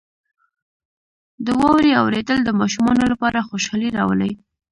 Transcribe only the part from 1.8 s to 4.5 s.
اورېدل د ماشومانو لپاره خوشحالي راولي.